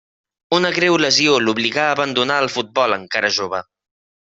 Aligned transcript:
Una 0.57 0.71
greu 0.77 0.97
lesió 1.05 1.37
l'obligà 1.45 1.85
a 1.85 1.95
abandonar 1.99 2.41
el 2.47 2.53
futbol 2.59 3.01
encara 3.01 3.37
jove. 3.41 3.67